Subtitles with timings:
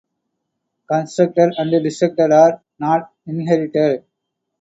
[0.91, 4.03] Constructors and destructors are not inherited.